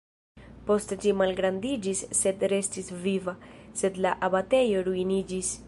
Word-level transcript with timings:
Poste 0.69 0.95
ĝi 1.03 1.11
malgrandiĝis 1.17 2.01
sed 2.21 2.47
restis 2.55 2.89
viva, 3.05 3.37
sed 3.83 4.01
la 4.07 4.15
abatejo 4.29 4.85
ruiniĝis. 4.89 5.57